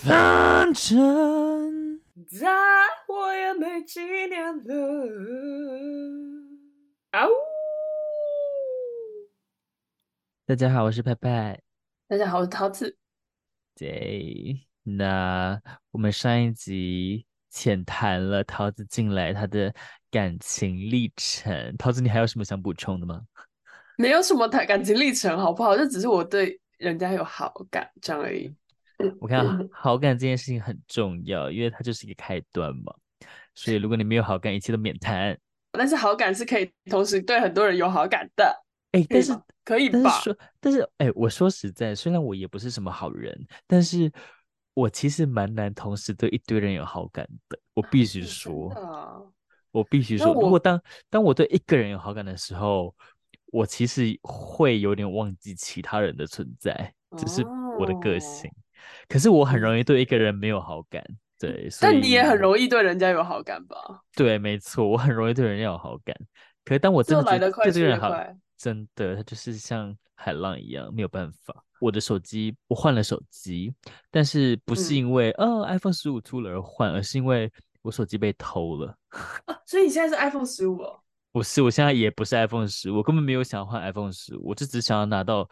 [0.00, 2.46] 反正再
[3.04, 4.74] 活也没几年了。
[7.10, 7.30] 啊呜！
[10.46, 11.60] 大家好，我是派派。
[12.06, 12.96] 大家好，我是桃子。
[13.74, 19.74] 对，那我们上一集浅谈了桃子进来她的
[20.12, 21.76] 感情历程。
[21.76, 23.22] 桃子，你还有什么想补充的吗？
[23.96, 25.76] 没有什么谈感情历程，好不好？
[25.76, 28.54] 这只是我对人家有好感这样而已。
[29.20, 32.94] 我看好感这件事情很重要，因为它就是一个开端嘛。
[33.54, 35.38] 所以如果你没有好感，一切都免谈。
[35.72, 38.64] 但是好感是可以同时对很多人有好感的。
[38.92, 40.00] 哎，但是可以吧？
[40.02, 44.10] 但是说，但是哎，我说实在，虽然我也不是什么好人，但是
[44.74, 47.58] 我其实蛮难同时对一堆人有好感的。
[47.74, 49.20] 我必须说，啊、
[49.70, 52.94] 我必须说，如果当当我对一个人有好感的时候，
[53.52, 57.44] 我其实会有点忘记其他人的存在，这、就是
[57.78, 58.50] 我的个性。
[58.50, 58.54] 哦
[59.08, 61.04] 可是我很容易对一个人没有好感，
[61.38, 63.76] 对，但你也很容易对人家有好感吧？
[64.14, 66.14] 对，没错，我很容易对人家有好感。
[66.64, 68.12] 可是当我真的觉得对这个人好，
[68.56, 71.64] 真的，他就是像海浪一样，没有办法。
[71.80, 73.72] 我的手机，我换了手机，
[74.10, 77.50] 但是不是因为、嗯、哦 iPhone 十五出了而换，而是因为
[77.82, 78.94] 我手机被偷了。
[79.46, 81.00] 啊、所以你现在是 iPhone 十五哦？
[81.30, 85.48] 不是，我现在也不是 iPhone 十五，我根本没有想要换 iPhone 十五，我就只想要拿到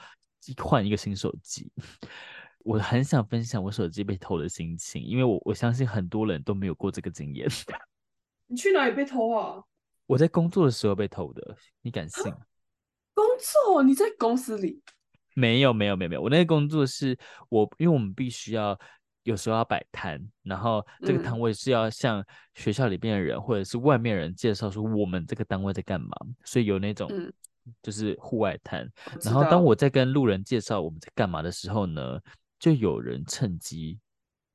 [0.60, 1.70] 换一个新手机。
[2.66, 7.48] 我很想分享我手机被偷的心情，因为我我相信很多人都没有过这个经验。
[8.48, 9.62] 你去哪里被偷啊？
[10.06, 12.24] 我在工作的时候被偷的，你敢信？
[13.14, 13.84] 工作？
[13.84, 14.82] 你在公司里？
[15.34, 17.16] 没有没有没有没有，我那个工作是
[17.48, 18.76] 我，因为我们必须要
[19.22, 26.08] 有时候要摆摊，然后这个摊位是要向学校里边的人、嗯、或者是外面人介绍说我们这个单位在干嘛，
[26.44, 27.08] 所以有那种。
[27.12, 27.32] 嗯
[27.82, 28.88] 就是户外摊，
[29.24, 32.16] 然后当我在跟路人介绍我们在干嘛的时候呢，
[32.58, 33.98] 就有人趁机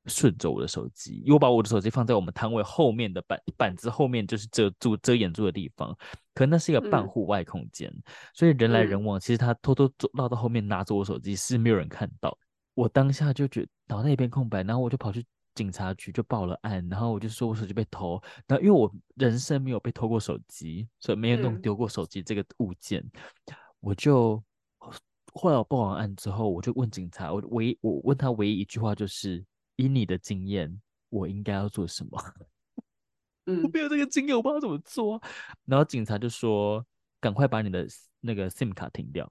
[0.06, 5.96] 顺走我的手机，因为我把我的手机放在我们摊位后面的板板子后面，就是遮住遮掩住的地方。
[6.34, 8.02] 可那是一个半户外空间，嗯，
[8.34, 12.36] 所以人来人往，其实他偷偷走绕到后面拿着我手机是没有人看到。
[12.74, 15.24] 我当下就觉得脑袋一片空白，然后我就跑去。
[15.54, 24.42] 警察局就报了案，然后我就说我手机被偷，然后因为我人生没有被偷过手机，所以没有弄丢过手机这个物件，嗯、我就
[25.32, 29.44] 后来我报完案之后，我就问警察，我唯一我问他唯一一句话就是：
[29.76, 32.22] 以你的经验，我应该要做什么？
[33.46, 35.20] 嗯，我没有这个经验，我不知道怎么做。
[35.64, 36.84] 然后警察就说：
[37.20, 37.86] 赶快把你的
[38.20, 39.30] 那个 SIM 卡停掉。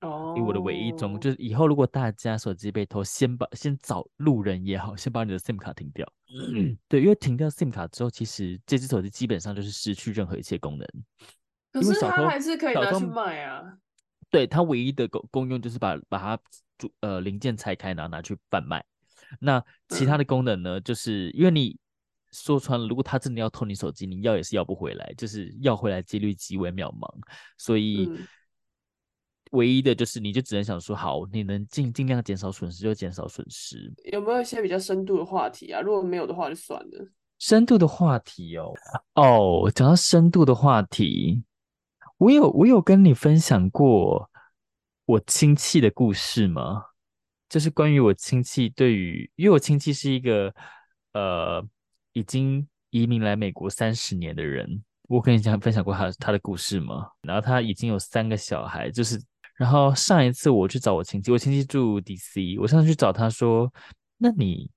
[0.00, 6.10] 哦，以我的唯一中就是以后如果大家手机被偷，先把先找路人也好，先把你的 SIM 卡停掉。
[6.52, 10.86] 嗯，对，因为停掉 SIM 卡之后，其实这只手机基本上就是失去任何一切功能。
[11.72, 13.78] 可是它还是可以拿去卖啊。
[14.30, 16.38] 对，它唯一的功功用就是把把它
[17.00, 18.84] 呃零件拆开，然后拿去贩卖。
[19.40, 21.78] 那其他的功能呢，嗯、就是因为你
[22.32, 27.08] 说穿了，如果他真的要偷你手机，你要也是要不回来，就是要回来几率极为渺茫。
[27.56, 28.06] 所以。
[28.08, 28.26] 嗯
[29.52, 33.90] 唯一的就是，你就只能想说，好，你能尽尽量减少损失就减少损失。
[34.10, 35.80] 有没有一些比较深度的话题啊？
[35.80, 37.08] 如果没有的话，就算了。
[37.38, 38.74] 深度的话题哦，
[39.14, 41.44] 哦，讲到深度的话题，
[42.18, 44.30] 我有我有跟你分享过
[45.04, 46.84] 我亲戚的故事吗？
[47.48, 50.52] 就是关于我亲戚对于，因为我亲戚是一个
[51.12, 51.64] 呃
[52.12, 57.08] 已经移民来美国三十年的人，我跟你讲分享过他他的故事吗？
[57.22, 59.22] 然后他已经有三个小孩，就是。
[59.56, 63.72] 然后上一次我去找我亲戚，我亲戚住 DC，我上次去找他说
[64.18, 64.70] ：“那你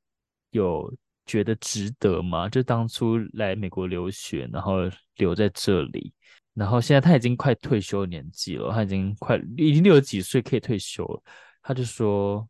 [0.51, 0.89] 有
[1.25, 2.47] 觉得值得吗？
[2.47, 6.13] 就当初来美国留学，然后留在这里，
[6.59, 11.23] 然后现在他已经快退休年纪了，他已经快已经六十几岁可以退休了。”
[11.63, 12.45] 他就说：“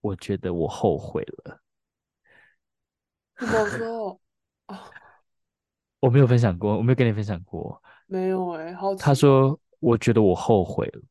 [0.00, 1.60] 我觉得我后悔了。
[3.38, 4.20] ”怎么 说？
[6.00, 8.94] 我没有分享过，我没有跟你分享过，没有哎、欸，好。
[8.94, 11.02] 他说：“我觉得我后悔了。”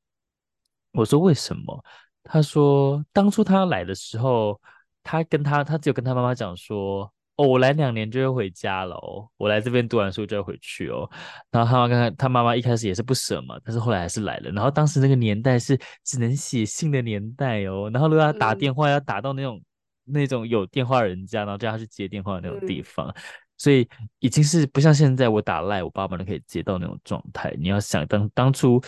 [0.93, 1.83] 我说为什么？
[2.23, 4.59] 他说当初他来的时候，
[5.03, 11.09] 他跟他他只有跟他妈妈讲说，哦，我来两年就会回家了哦，我来这边读完书就要回去哦。
[11.49, 14.51] 然后他妈刚刚他妈妈一开始也是不舍嘛，但是后来还是来了。
[14.51, 19.57] 然后当时那个年代是只能写信的年代哦，然后如果要打电话要打到那种、
[20.05, 23.15] 嗯、那种有电话人家，然后叫他去接电话的那种地方，嗯、
[23.57, 23.87] 所以
[24.19, 27.51] 已经是不像现在我打赖，我爸妈都可以接到那种状态。
[27.57, 28.81] 你要想当当初。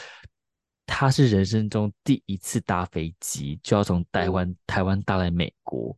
[0.88, 5.97] 他是人生中第一次搭飞机，就要从台湾、嗯、台湾搭来美国，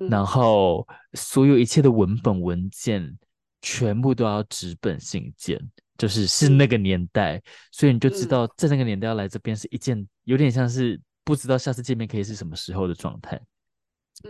[0.00, 3.18] 嗯，然后所有一切的文本文件
[3.62, 5.60] 全部都要纸本信件，
[5.98, 7.42] 就是是那个年代，嗯，
[7.72, 13.40] 所以你就知道在那个年代要来这边是一件有点像是不知道下次见面可以是什么时候的状态。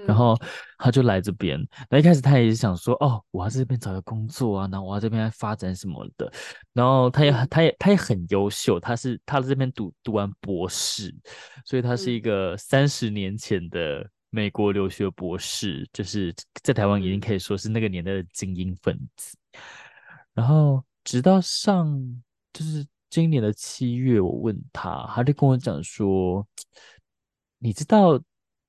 [0.07, 0.35] 然后
[0.79, 6.33] 他就来这边，那一开始他也是想说，哦，我要在这边找个工作啊，然后我要这边发展什么的。
[6.73, 11.15] 然后他也，他也，他也很优秀，他是他在这边读读完博士，
[11.67, 19.39] 所以他是一个三十年前的美国留学博士，就是在台湾已经可以说是那个年代的精英分子。
[20.33, 22.23] 然后直到上
[22.53, 26.47] 就是今年的七月，我问他，他就跟我讲说，
[27.59, 28.21] 你知道。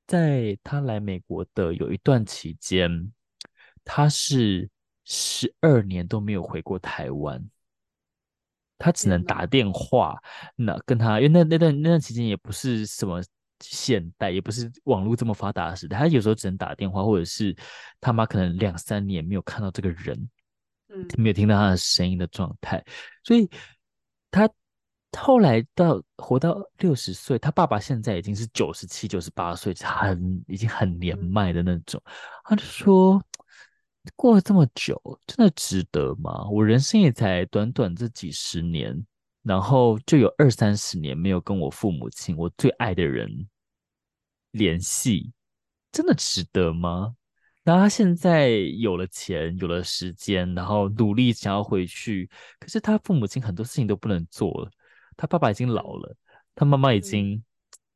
[0.07, 3.11] 在他来美国的有一段期间，
[3.83, 4.69] 他是
[5.03, 7.43] 十二年都没有回过台湾，
[8.77, 10.15] 他只能打电话，
[10.55, 13.19] 那跟他，因为那那段那段期间也不是什么
[13.59, 17.55] 现代，也不是网络这么发达的时代，他有时候只能打电话，或者是
[17.99, 20.29] 他妈可能两三年没有看到这个人，
[20.89, 22.83] 嗯，没有听到他的声音的状态，
[23.23, 23.49] 所以
[24.31, 24.49] 他。
[25.17, 32.03] 后来到活到六十岁，他爸爸现在已经是九十七、九十八岁，很已经很年迈的那种。
[32.43, 33.23] 他就说，
[34.17, 36.45] 过了这么久，真的值得吗？
[36.49, 38.93] 我人生也才短短这几十年，
[39.45, 43.47] 然后就有二三十年没有跟我父母亲、我最爱的人
[44.51, 45.31] 联系，
[45.91, 47.15] 真的值得吗？
[47.63, 54.69] 然后他现在有了钱，有了时间，然后努力想要回去，可是他父母亲很多事情都不能做了。
[55.15, 56.15] 他爸爸已经老了，
[56.55, 57.43] 他妈妈已经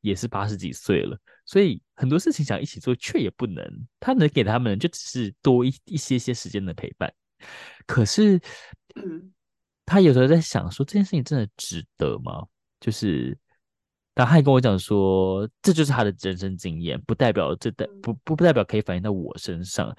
[0.00, 3.64] 也是八十几岁了，所以很多事情想一起做，却也不能。
[3.98, 7.12] 他能给他们就只是多一一些些时间的陪伴。
[7.86, 8.40] 可是，
[9.90, 12.46] 他有时候在想说，这件事情真的值得吗？
[12.78, 13.36] 就是，
[14.14, 19.92] 然后他还跟我讲说，这就是他的人生经验，不代表这代不不不代表可以反映到我身上。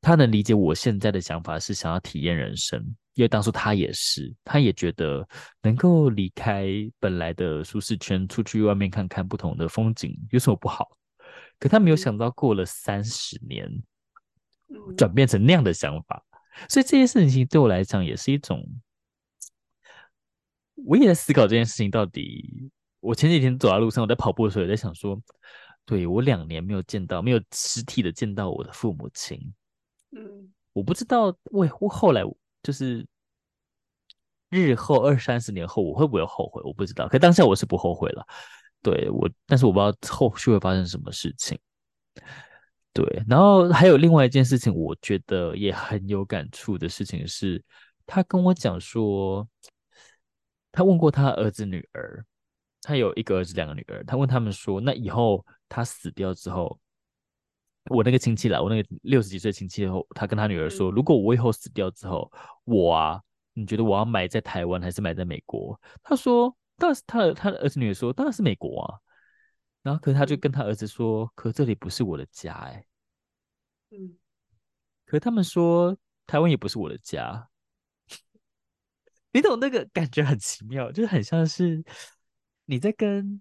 [0.00, 2.80] 他能理解我现在的想法是想要体验人生，
[3.14, 5.26] 因为当初他也是，他也觉得
[5.60, 6.68] 能够离开
[7.00, 10.86] 本来的舒适圈，出去外面看看不同的风景有什么不好？
[11.58, 13.68] 可他没有想到过了三十年，
[14.96, 16.22] 转变成那样的想法，
[16.68, 18.64] 所以这件事情对我来讲也是一种，
[20.84, 22.70] 我也在思考这件事情到底。
[23.00, 25.20] 我前几天走在路上，我在跑步的时候也在想说，
[25.84, 29.38] 对，我两年没有见到，没有实体的见到我的父母亲。
[30.10, 32.22] 嗯，我不知道，我我后来
[32.64, 33.06] 就是
[34.50, 36.60] 日后二三十年后，我会不会后悔？
[36.64, 37.06] 我不知道。
[37.06, 38.26] 可当下我是不后悔了，
[38.82, 41.56] 对我，但是我不知道后续会发生什么事情。
[42.92, 47.62] 对，然后还有另外一件事情，我觉得也很有感触的事情是，
[48.04, 49.46] 他跟我讲说，
[50.76, 52.22] 他问过他儿子女儿，
[52.82, 56.78] 他有一个儿子，两个女儿，他问他们说，那以后他死掉之后。
[57.88, 62.30] 我那个亲戚啦，我那个六十几岁亲戚后，他跟他女儿说：“如果我以后死掉之后，
[62.64, 63.22] 我啊，
[63.54, 68.98] 你觉得我要埋在台湾还是埋在美国？”他说：“当然是他的他的儿子女儿说，当然是美国啊。”
[69.82, 72.84] 然后，可是他就跟他儿子说：“可这里不是我的家，哎，
[73.92, 74.18] 嗯，
[75.06, 75.96] 可是他们说
[76.26, 77.48] 台湾也不是我的家，
[79.36, 81.84] 你懂那个感觉很奇妙，就是很像是
[82.64, 83.40] 你在跟，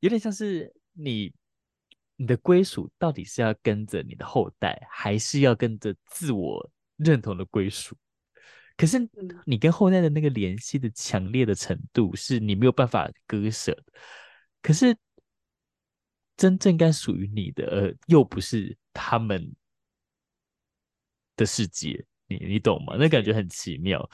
[0.00, 1.32] 有点像是你。”
[2.16, 7.98] 你的归属到底是要跟着你的后代，还是要跟着自我认同的归属？
[8.76, 9.00] 可是
[9.44, 13.76] 你跟后代的那个联系的强烈的程度，是你没有办法割舍。
[14.62, 14.96] 可是
[16.36, 19.52] 真正该属于你的，呃，又不是他们
[21.34, 22.94] 的世界，你你懂吗？
[22.96, 24.08] 那感觉很奇妙。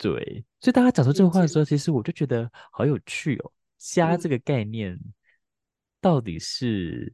[0.00, 3.52] 对，所以大家讲出这个话的时候，其实我就觉得好有趣哦。
[3.76, 4.98] 家这个概念。
[6.02, 7.12] 到底是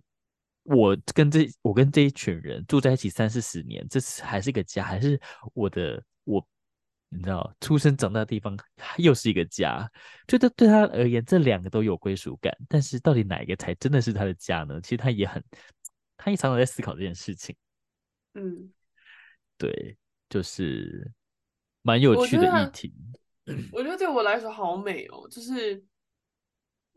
[0.62, 5.20] 我跟这我跟这一群人住在一起三四十年，这是还是一个家，还是
[5.54, 6.46] 我的我
[7.08, 8.56] 你知道出生长大的地方
[8.98, 9.90] 又是一个家？
[10.28, 14.80] 觉得对他而言，这两个都有归属感，但是到底哪一个才真的是他的家呢？
[14.80, 15.42] 其实他也很，
[16.16, 17.56] 他也常常在思考这件事情。
[18.34, 18.70] 嗯，
[19.58, 19.96] 对，
[20.28, 21.10] 就是
[21.86, 22.92] 蛮有趣的议题。
[23.72, 25.82] 我觉得，对我来说好美哦，就是。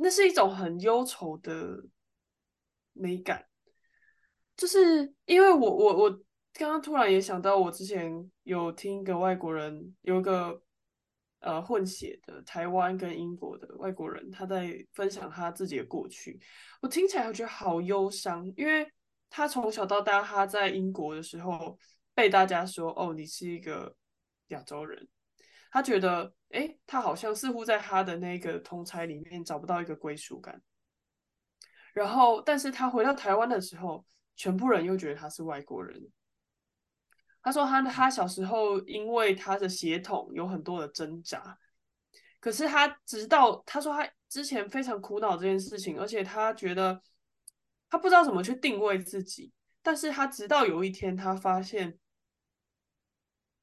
[0.01, 1.83] 那是一种很忧愁的
[2.93, 3.45] 美感，
[4.55, 6.09] 就是因为我我我
[6.53, 8.09] 刚刚突然也想到，我之前
[8.43, 10.63] 有听一个外国人，有一个
[11.41, 16.39] 呃混血的台湾跟英国的外国人，他在分享他自己的过去，
[16.81, 18.89] 我听起来我觉得好忧伤，因为
[19.29, 21.77] 他从小到大他在英国的时候
[22.15, 23.93] 被大家说哦，你是一个
[24.49, 25.07] 亚洲人。
[25.71, 30.61] 他觉得，诶，他好像似乎在他的那个同侪里面找不到一个归属感。
[31.93, 36.09] 然后，但是他回到台湾的时候，全部人又觉得他是外国人。
[37.41, 41.57] 他说，他他小时候因为他的血统有很多的挣扎，
[42.39, 47.01] 可是他直到他说他之前非常苦恼这件事情，而且他觉得
[47.89, 49.51] 他不知道怎么去定位自己，
[49.81, 51.97] 但是他直到有一天，他发现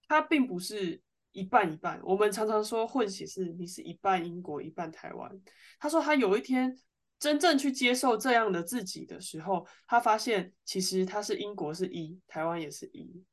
[0.08, 1.00] 他并不是
[1.32, 2.00] 一半一半。
[2.02, 5.30] 我们常常说混血是你是一半英国一半台湾。
[5.78, 6.76] 他说他有一天
[7.18, 13.24] 真正去接受这样的自己的时候，他发现其实他是英国是一，台湾也是一。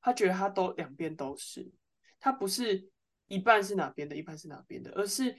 [0.00, 1.70] 他觉得他都两边都是，
[2.20, 2.88] 他不是
[3.26, 5.36] 一半是哪边的，一半是哪边的，而是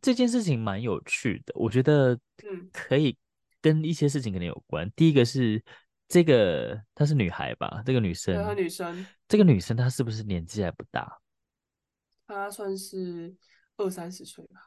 [0.00, 1.54] 这件事情蛮有趣的。
[1.56, 3.16] 我觉得嗯，可以。
[3.60, 4.92] 跟一些事情可能有关。
[4.94, 5.64] 第一个是
[6.14, 7.82] 这个，她是女孩吧？
[7.84, 11.20] 这个女生，她女生，这个女生她是不是年纪还不大？
[12.28, 13.34] 她算是
[13.76, 14.60] 二三十岁吧。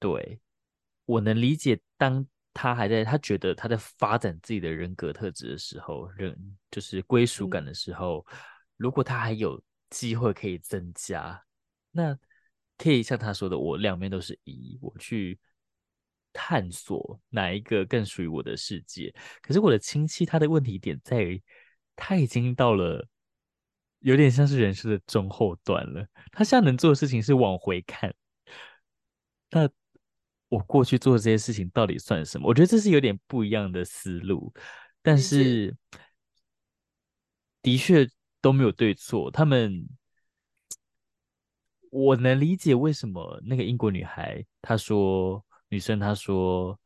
[0.00, 0.40] 对，
[1.04, 6.36] 我能理解，当她还在，她觉得她在发展自己的人格特质的时候，人
[6.68, 8.38] 就是归属感的时候，嗯、
[8.76, 11.40] 如果她还有机会可以增加，
[11.92, 12.18] 那
[12.76, 15.38] 可以像她说的，我两边都是一，我去。
[16.38, 19.10] 探索哪一个更属于我的世界？
[19.40, 21.42] 可是我的亲戚他的问题点在于，
[21.96, 23.08] 他已经到了
[24.00, 26.06] 有点像是人生的中后段了。
[26.30, 28.14] 他现在能做的事情是往回看。
[29.50, 29.66] 那
[30.50, 32.46] 我过去做的这些事情到底算什么？
[32.46, 34.52] 我觉得这是有点不一样的思路。
[35.00, 35.74] 但是
[37.62, 38.06] 的确
[38.42, 39.30] 都没有对错。
[39.30, 39.88] 他们，
[41.90, 45.42] 我能理解为什么那个英国女孩她说。
[45.68, 46.78] 女生她说，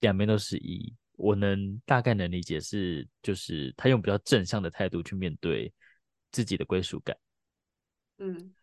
[0.00, 5.72] 两边都是一，我能大概能理解是，就是她用比较正向的态度去面对
[6.30, 7.16] 自己的归属感。
[8.18, 8.54] 嗯，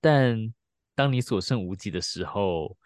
[0.00, 0.54] 但
[0.94, 2.76] 当你所剩无几的时候，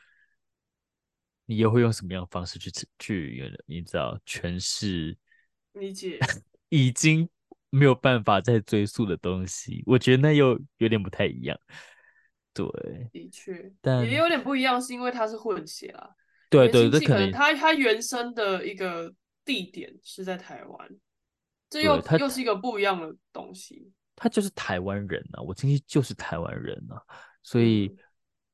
[1.47, 5.17] 你又会用什么样的方式去去，你知道诠释？
[5.73, 6.19] 理解
[6.69, 7.29] 已经
[7.71, 11.59] 没有办法再追溯的东西，我觉得那又有点不太一样。
[12.55, 12.65] 对，
[13.13, 16.09] 的确，但也有点不一样，是因为他是混血啊。
[16.49, 19.13] 对对，这可能他他原生的一个
[19.45, 20.89] 地点是在台湾，
[21.69, 23.91] 这又又是一个不一样的东西。
[24.15, 27.03] 他就是台湾人啊，我亲戚就是台湾人啊，
[27.43, 27.97] 所以、嗯、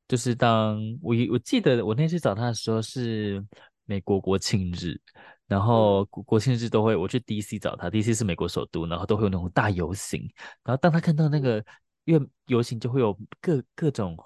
[0.08, 3.44] 就是当我我记得我那次找他的时候是
[3.84, 4.98] 美国国庆日，
[5.46, 10.22] 然后国国庆日都会我去 DC 找他，DC 是美国首都，然后都会有那种大游行，
[10.64, 11.62] 然后当他看到那个。
[12.06, 14.16] 嗯因为游行就会有各各种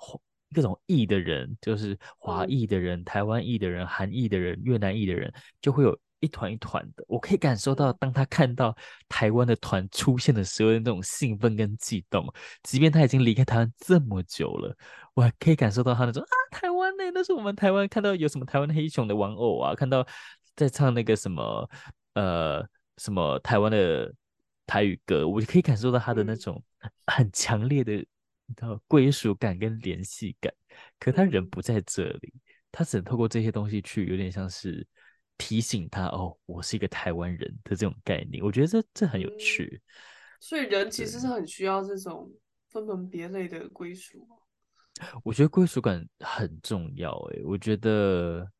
[0.54, 7.04] 各种裔的人，就是华裔的人、台湾裔的人、韩裔的人、越南裔的人，就会有一团一团的。
[7.08, 8.74] 我可以感受到，当他看到
[9.08, 12.24] 台湾的团出现的时候，那种兴奋跟激动。
[12.62, 14.74] 即便他已经离开台湾这么久了，
[15.12, 20.06] 我还可以感受到他那种啊，台湾呢，那是我们台湾看到有什么台湾黑熊的玩偶啊，看到
[20.54, 21.68] 在唱那个什么
[22.14, 22.64] 呃
[22.96, 24.14] 什么台湾的。
[24.66, 26.62] 台语歌，我就可以感受到他的那种
[27.06, 30.52] 很强烈的，你知道归属感跟联系感。
[30.98, 32.32] 可他人不在这里，
[32.72, 34.86] 他只能透过这些东西去，有点像是
[35.36, 38.42] 提醒他哦，我是一个台湾人的这种概念。
[38.42, 39.80] 我觉得这这很有趣。
[40.40, 42.32] 所以人其实是很需要这种
[42.70, 44.26] 分门别类的归属。
[45.22, 47.12] 我觉得归属感很重要。
[47.32, 48.50] 哎，我觉得，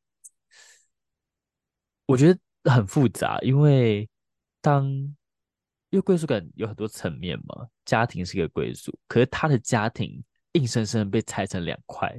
[2.06, 4.08] 我觉得很复杂，因为
[4.60, 5.16] 当。
[5.94, 10.20] 因为归属感有很多层面嘛，家庭是一个归属，可是他的家庭
[10.54, 12.12] 硬生生被拆成两块，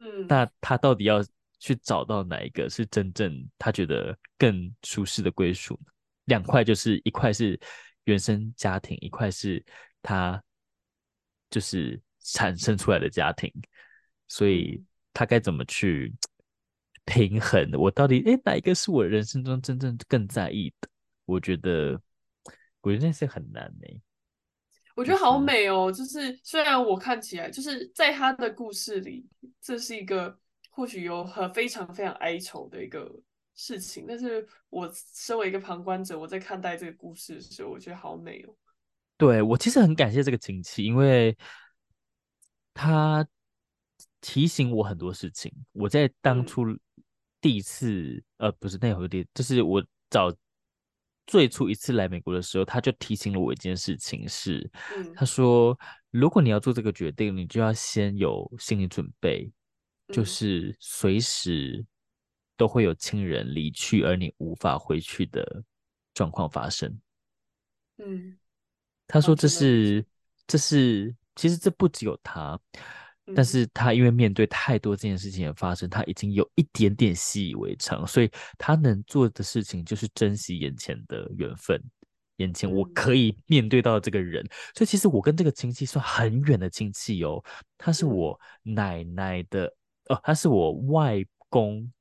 [0.00, 1.24] 嗯，那他到底要
[1.60, 5.78] 去找到哪一个是真正他觉得更舒适的归属？
[6.24, 7.56] 两块就是一块是
[8.06, 9.64] 原生家庭，一块是
[10.02, 10.42] 他
[11.48, 13.48] 就是产生出来的家庭，
[14.26, 14.82] 所以
[15.14, 16.12] 他该怎么去
[17.04, 17.70] 平衡？
[17.78, 20.88] 我到底诶，哪一个是我人生中真正更在意的？
[21.24, 22.02] 我觉得。
[22.86, 24.00] 我觉得那是很难呢、欸。
[24.94, 29.26] 我觉得好美哦，就是虽然我看起来就是在他的故事里，
[29.60, 30.38] 这是一个
[30.70, 33.12] 或许有很非常非常哀愁的一个
[33.56, 38.54] 事情，但是我身为一个旁观者，我在看待这个故事的时候，我觉得好美哦。
[39.16, 41.36] 对，我其实很感谢这个亲戚，因为
[42.72, 43.26] 他
[44.20, 45.52] 提醒我很多事情。
[45.72, 46.64] 我在当初
[47.40, 50.32] 第一次，嗯、呃，不是那会儿第，就是我找。
[51.26, 55.76] 最初一次来美国的时候，他就提醒了我一件事情是，嗯、他说，
[56.10, 59.50] 如果你要做这个决定，你就要先有心理准备，
[60.08, 61.84] 嗯、就是随时
[62.56, 65.64] 都会有亲人离去，而你无法回去的
[66.14, 66.96] 状况发生。
[67.98, 68.38] 嗯，
[69.06, 70.06] 他说这是，
[70.46, 72.58] 这是，其实这不只有他。
[73.34, 81.82] 但是他因为面对太多这件事情的发生，他已经有一点点习以为常，所以他能做的事情就是珍惜眼前的缘分，
[82.36, 84.46] 眼前我可以面对到这个人。
[84.74, 87.42] 所以其实我跟这个亲戚算很远的亲戚哦，
[87.76, 89.66] 他是我奶奶的
[90.08, 91.92] 哦，他是我外公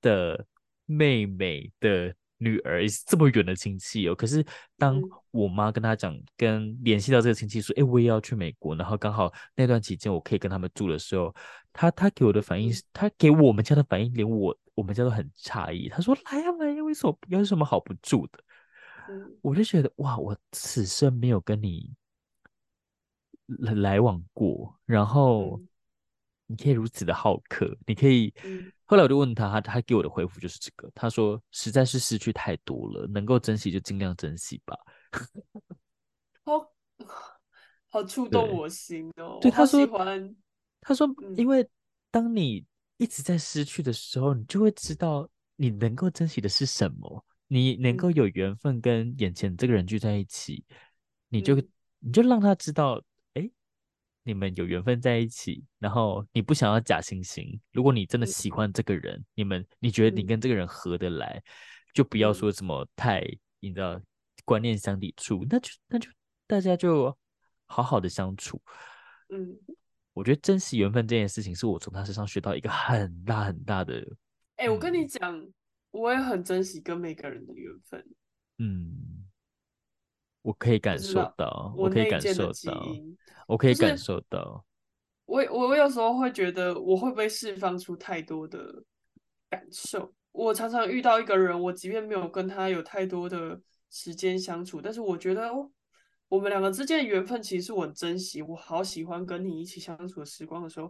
[0.00, 0.46] 的
[0.84, 4.14] 妹妹的女儿，也是这么远的亲戚哦。
[4.14, 4.44] 可是
[4.76, 5.00] 当
[5.30, 11.34] 我妈跟她讲，跟联系到这个亲戚说，哎，我也要去美国，然后刚好那段期间我可以跟他们住的时候，
[11.72, 15.88] 他他给我的反应是，他给我们家的反应，连我我们家都很诧异。
[15.88, 18.38] 她说：“来呀来呀，为什么有什么好不住的？”
[19.40, 21.94] 我就觉得哇，我此生没有跟你
[23.46, 25.60] 来来往过，然后。
[26.46, 28.32] 你可以如此的好客，你可以。
[28.44, 30.88] 嗯、后来我就问他，他他给我的回复就是这个。
[30.94, 34.76] 他说：“实在是失去太多了，能够珍惜就尽量珍惜吧。
[36.44, 36.72] ”好，
[37.88, 39.38] 好触动我心哦。
[39.42, 39.84] 对，他说，
[40.80, 41.68] 他说，因为
[42.10, 42.64] 当你
[42.96, 47.24] 一直在失去的时候，你就会知道你能够珍惜的是什么。
[47.48, 50.76] 你能够有缘分跟眼前这个人聚在一起，嗯、
[51.30, 51.56] 你就
[51.98, 53.02] 你就让他知道。
[54.26, 57.58] 你们有缘分在一起，然后你不想要假惺惺。
[57.72, 61.42] 如果你真的喜欢这个人，嗯、你们你觉得你跟这个人合得来，嗯、
[61.94, 63.24] 就不要说什么太
[63.60, 64.00] 你知道
[64.44, 66.10] 观念相抵触，那就那就
[66.48, 67.16] 大家就
[67.66, 68.60] 好好的相处。
[69.28, 69.56] 嗯，
[70.12, 74.00] 我觉得珍惜缘分这件事情，是我从他身上学到一个很大很大的。
[74.56, 75.46] 哎、欸，我跟你讲，
[75.92, 78.04] 我也很珍惜跟每个人的缘分。
[78.58, 79.25] 嗯。
[80.46, 82.86] 我可以感受到，我可以感受到，
[83.48, 84.64] 我可以感受到。
[85.24, 88.84] 我我有时候会觉得，我会不会释放出太多的
[89.50, 90.14] 感受？
[90.30, 93.60] 我常常遇到一个人，我即便没有跟他有太多的
[93.90, 95.68] 时间相处，但是我觉得，哦，
[96.28, 100.88] 我们两个之间的缘分其实是我很珍惜，我好喜欢跟你一起相处的时光的时候，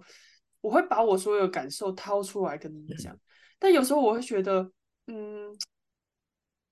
[0.61, 3.19] 我会把我所有的感受掏出来跟你讲。
[3.59, 4.71] 但有时候我会觉得，
[5.07, 5.57] 嗯。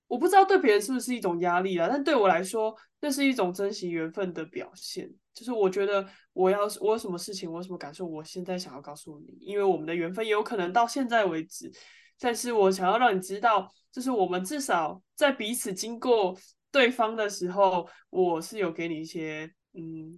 [0.06, 5.10] 我不知道对别人是不是一种压力啊，但对我来说，那是一种珍惜缘分的表现。
[5.32, 11.72] 就是我觉得我要我有什么事情，我有什么感受，我现在想要告诉你，因为我们的缘分也有可能到现在为止，
[12.20, 16.36] 但是我想要让你知道，就是我们至少在彼此经过
[16.70, 20.16] 对方的时候，我是有给你一些，嗯，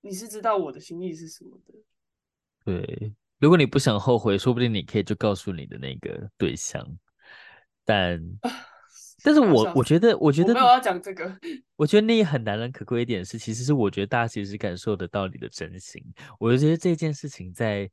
[0.00, 1.74] 你是知道我的心意是什么的。
[2.64, 6.86] 对，如果你不想后悔，说不定你可以就告诉你的那个对象，
[7.84, 8.22] 但。
[9.26, 11.36] 但是我我觉得，我觉得我没有要讲这个。
[11.74, 16.00] 我觉得那也很难能可贵一点是，其实是我觉得大家其实是感受得到你的真心。
[16.38, 17.90] 我就觉得这件事情在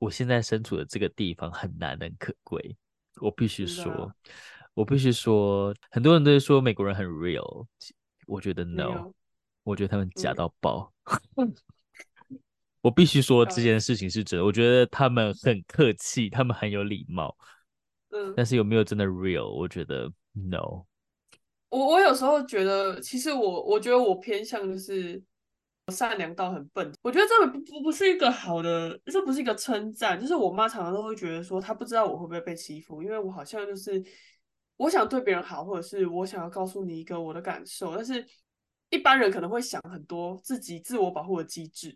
[0.00, 2.76] 我现在身处的这个地方很难能可贵。
[3.20, 4.12] 我必须说，啊、
[4.74, 7.64] 我必须说，很多人都说美国人很 real，
[8.26, 9.12] 我觉得 no，
[9.62, 10.92] 我觉得他们假到爆。
[11.36, 11.54] 嗯、
[12.82, 14.44] 我必须说这件事情是真的。
[14.44, 17.36] 我觉得他们很客气，他们很有礼貌。
[18.10, 19.48] 嗯，但是有没有真的 real？
[19.48, 20.12] 我觉得。
[20.34, 20.86] No，
[21.68, 25.22] 我我有时候觉得，其实我我觉得我偏向就是
[25.88, 26.90] 善良到很笨。
[27.02, 30.18] 我觉得这个不不不是一个好的，这不是一个称赞。
[30.18, 34.02] 就是我妈常常都会觉得说，她不知道我会不会被欺负，因为我好像就是
[34.78, 37.94] 我想对别人好，或者是我想要告诉你一个我的感受。
[37.94, 38.26] 但是
[38.88, 41.94] 一般人可能会想很多自己自我保护的机制，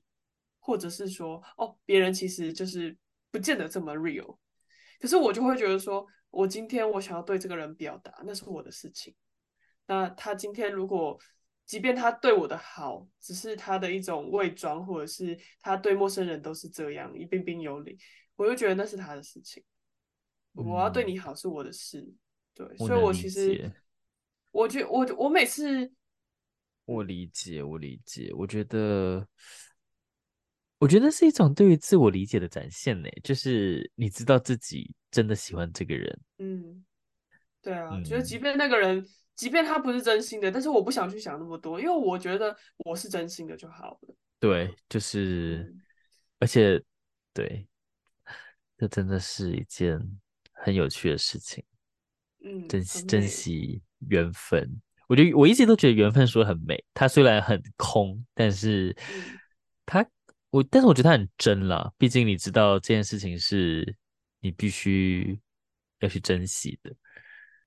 [0.61, 2.95] 或者是说哦，别人其实就是
[3.31, 4.37] 不见得这么 real。
[5.01, 6.07] 可是我就会觉得说。
[6.37, 9.15] 我今天我想要对这个人表达，那是我的事情。
[9.87, 11.19] 那他今天如果，
[11.65, 17.97] 即便他对我的好，只是他的一种伪装，或者是他对陌生人都是这样一彬彬有礼，
[18.37, 19.65] 我就觉得那是他的事情。
[20.53, 22.07] 嗯、我要对你好是我的事，
[22.53, 23.73] 对，所以我其实，
[24.51, 25.91] 我觉我我每次，
[26.85, 29.27] 我理解，我理解，我觉得。
[30.79, 36.21] 我觉得是一种对于自我理解的展现呢，就是你知道自己真的喜欢这个人。
[36.37, 36.85] 嗯，
[37.63, 39.03] 对啊，嗯、觉得即便那个人，
[39.35, 44.15] 即便他不是真心的，但是我不想去想那么多，因为我觉得我是真心的就好了。
[44.39, 45.83] 对，就是，嗯、
[46.41, 46.79] 而且，
[47.33, 47.67] 对，
[48.77, 49.99] 这真的是一件
[50.53, 51.65] 很有趣的事情。
[52.45, 54.71] 嗯，珍惜珍惜缘分，
[55.09, 58.95] 我觉得我一直都觉得缘分说很美，它虽然很空，但是
[59.87, 60.07] 它。
[60.51, 63.95] 我但是我觉得他很真了，毕竟你知道这件事情是
[64.41, 65.39] 你必须
[66.01, 66.95] 要去珍惜的，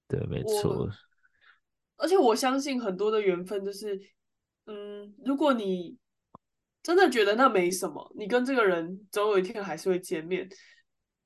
[0.08, 0.90] 对，没错。
[1.98, 4.00] 而且我相信很多的缘分就是，
[4.66, 5.98] 嗯，如果你
[6.82, 10.48] 真的觉得那没什么，你跟这个人总有一天还是会见面。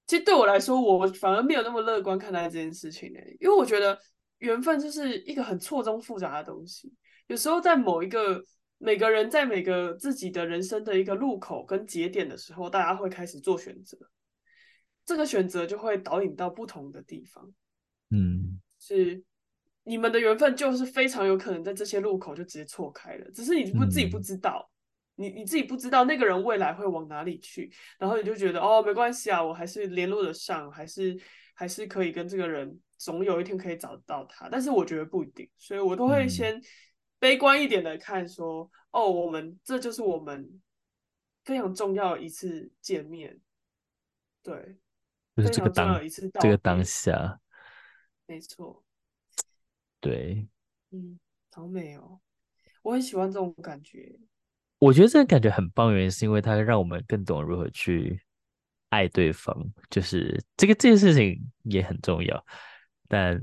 [0.08, 4.00] 其实对我来说，我反而没有那么乐观看待这件事情呢，因为我觉得
[4.40, 6.94] 缘分就是一个很错综复杂的东西，
[7.28, 8.44] 有时候在某一个。
[8.80, 13.98] 每个人在每个自己的人生的一个路口跟节点的时候，大家会开始做选择，
[15.06, 17.54] 这个选择就会导引到不同的地方。
[18.10, 19.24] 嗯，是
[19.84, 24.70] 你们的缘分就是非常有可能在这些路口就直接错开了，只是你不自己不知道，
[25.18, 31.20] 嗯、你你自己不知道那个人未来会往哪里去，然后你就觉得哦没关系啊，我还是联络得上，还是
[31.54, 36.62] 还是可以跟这个人总有一天可以找到他，但是我觉得不一定，所以我都会先
[37.20, 40.62] 悲观一点的看说，哦，我们这就是我们
[41.44, 43.40] 非常重要的一次见面，
[44.42, 44.78] 对，
[45.36, 46.00] 就是这个当
[46.40, 47.40] 这个当下，
[48.28, 48.84] 没错，
[50.00, 50.48] 对，
[50.92, 51.20] 嗯，
[51.52, 52.20] 好美哦，
[52.82, 54.20] 我很喜欢这种感觉。
[54.80, 58.22] 我觉得这个感觉很棒，原因是因为它让我们更懂如何去
[58.90, 59.56] 爱对方，
[59.90, 62.46] 就是这个这件事情也很重要。
[63.08, 63.42] 但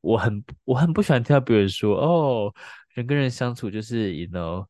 [0.00, 2.52] 我很我很不喜欢听到别人说，哦，
[2.94, 4.66] 人跟人相处就是，you know，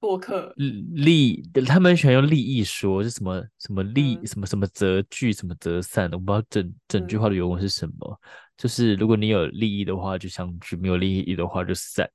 [0.00, 7.94] 过客利，他们喜欢用利益说，是什么什么利、嗯、什么什么则聚，什么则散的，我不知道整整句话的原文是什么。
[8.10, 8.18] 嗯、
[8.56, 12.08] 就是如果你有利益的话就相聚，没有利益的话就散。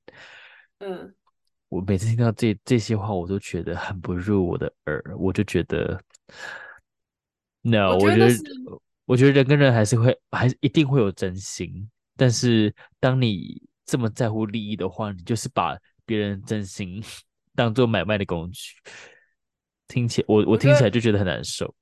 [0.78, 1.14] 嗯。
[1.70, 5.02] 我每次听到这这些话，我都觉得很不入我的耳。
[5.18, 6.00] 我就觉得
[7.62, 11.90] ，no，我觉得，我觉得，我觉得人跟人还是会，还是一定会有真心。
[12.16, 17.02] 但是，当你这么在乎利益的话，你就是把别人真心
[17.54, 18.74] 当做买卖的工具。
[19.88, 21.74] 听起我我听起来就觉得很难受。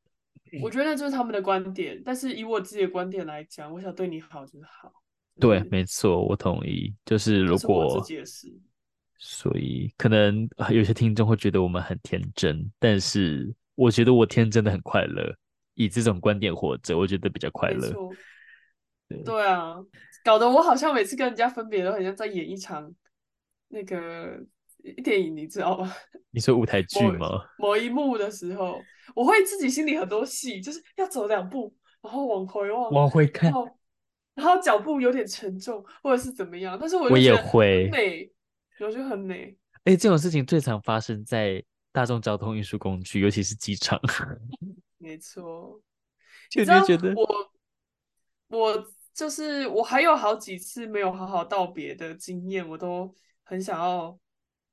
[0.60, 4.92] 我觉得那就是他们的观点，但是以我自己的观点来讲，我想对你好就是好。
[5.40, 6.94] 对，没错，我同意。
[7.04, 8.04] 就是如果。
[9.24, 15.32] 所以可能有些听众会觉得我们很天真，但是我觉得我天真的很快乐，
[15.74, 17.88] 以这种观点活着，我觉得比较快乐。
[19.08, 19.76] 对，对啊，
[20.24, 22.92] 搞得我好像每次跟人家分别都很像在演一场
[23.68, 24.44] 那个
[25.02, 25.92] 电影，你知道吗？
[26.30, 27.28] 你说舞台剧吗？
[27.58, 28.80] 某，某一幕的时候，
[29.14, 33.52] 我会自己心里很多戏，就是要走两步，然后往回望，往回看，
[34.34, 38.30] 然后脚步有点沉重，或者是怎么样，但是我，我也会美。
[38.80, 39.56] 我觉得很美。
[39.84, 44.00] 哎，这种事情最常发生在大众交通运输工具，尤其是机场。
[44.98, 45.80] 没错，
[46.56, 47.52] 你知道觉得我
[48.48, 53.14] 我就是我还有好几次没有好好道别的经验，我都
[53.44, 54.18] 很想要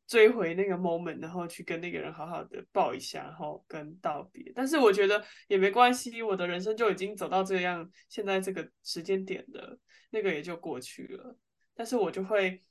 [0.10, 4.52] 追回那个 moment，然后去跟那个人好好的抱一下，然后跟道别。
[4.54, 11.38] 但是我觉得也没关系，我的人生就已经走到这样，现在这个时间点的那个也就过去了。
[11.74, 12.62] 但是我就会。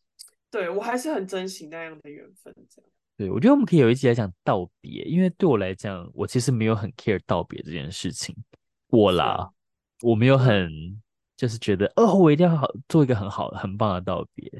[0.50, 2.90] 对，我还是很珍惜那样的缘分，这样。
[3.18, 8.34] 对，我觉得我们可以有一集来讲道别，因为对我来讲，我其实没有很 care 道别这件事情。
[8.86, 9.46] 我啦，
[10.00, 10.70] 我没有很
[11.36, 14.50] 就是觉得哦，我一定要好做一个很好很棒的道别。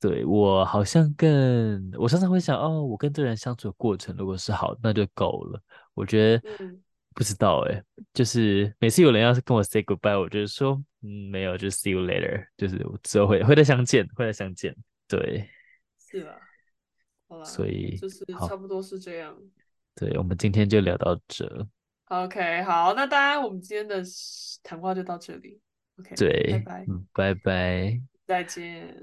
[0.00, 5.60] 对，我好像更，我常常会想哦，我跟这人相处的过程如果是好，那就够了。
[5.94, 6.80] 我觉得、嗯、
[7.14, 7.82] 不知道哎，
[8.14, 14.74] 就是每次有人要是跟我 say goodbye，我就是说嗯，没有，就 see you later，就是之后会会再相见，会再相见。
[15.08, 15.48] 对，
[15.98, 16.38] 是吧？
[17.28, 19.36] 好啦，所以就是差不多是这样。
[19.94, 21.66] 对，我们今天就聊到这。
[22.04, 24.02] OK，好，那当然，我们今天的
[24.62, 25.60] 谈话就到这里。
[25.98, 28.94] OK，对，拜拜，拜拜，再见。